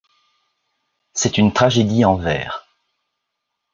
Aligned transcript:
C'est 1.13 1.37
une 1.37 1.53
tragédie 1.53 2.05
en 2.05 2.15
vers. 2.15 2.65